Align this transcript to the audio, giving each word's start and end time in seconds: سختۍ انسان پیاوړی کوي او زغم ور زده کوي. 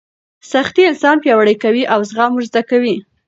سختۍ 0.51 0.83
انسان 0.87 1.15
پیاوړی 1.23 1.55
کوي 1.63 1.83
او 1.93 1.99
زغم 2.09 2.31
ور 2.35 2.43
زده 2.49 2.61
کوي. 2.69 2.95